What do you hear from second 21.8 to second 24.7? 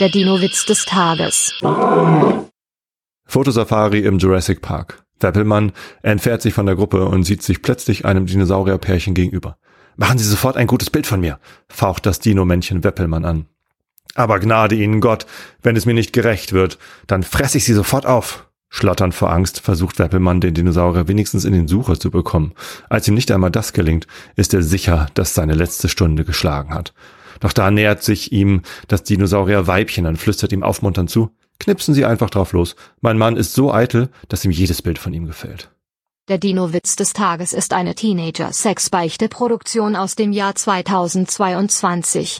zu bekommen. Als ihm nicht einmal das gelingt, ist er